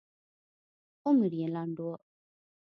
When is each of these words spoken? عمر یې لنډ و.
عمر 1.05 1.31
یې 1.39 1.47
لنډ 1.55 1.77
و. 1.85 1.87